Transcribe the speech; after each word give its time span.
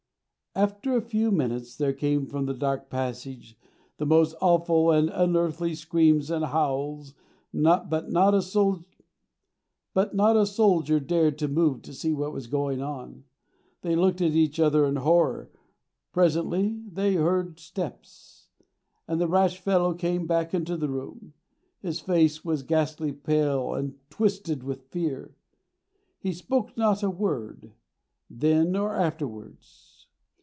After 0.53 0.97
a 0.97 1.01
few 1.01 1.31
minutes, 1.31 1.77
there 1.77 1.93
came 1.93 2.27
from 2.27 2.45
the 2.45 2.53
dark 2.53 2.89
passage 2.89 3.57
the 3.99 4.05
most 4.05 4.35
awful 4.41 4.91
and 4.91 5.09
unearthly 5.09 5.73
screams 5.75 6.29
and 6.29 6.43
howls, 6.43 7.13
but 7.53 8.11
not 8.11 8.33
a 8.35 8.41
soldier 10.45 10.99
dared 10.99 11.37
to 11.37 11.47
move 11.47 11.81
to 11.83 11.93
see 11.93 12.11
what 12.13 12.33
was 12.33 12.47
going 12.47 12.81
on. 12.81 13.23
They 13.81 13.95
looked 13.95 14.19
at 14.19 14.33
each 14.33 14.59
other 14.59 14.85
in 14.85 14.97
horror. 14.97 15.49
Presently 16.11 16.81
they 16.85 17.13
heard 17.13 17.57
steps, 17.57 18.49
and 19.07 19.21
the 19.21 19.29
rash 19.29 19.57
fellow 19.57 19.93
came 19.93 20.27
back 20.27 20.53
into 20.53 20.75
the 20.75 20.89
room. 20.89 21.31
His 21.79 22.01
face 22.01 22.43
was 22.43 22.61
ghastly 22.61 23.13
pale 23.13 23.73
and 23.73 23.97
twisted 24.09 24.63
with 24.63 24.89
fear. 24.89 25.33
He 26.19 26.33
spoke 26.33 26.75
not 26.75 27.03
a 27.03 27.09
word, 27.09 27.71
then 28.29 28.75
or 28.75 28.93
afterwards. 28.97 29.87